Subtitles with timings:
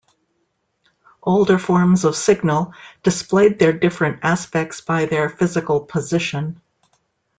[1.21, 6.59] Older forms of signal displayed their different aspects by their physical position.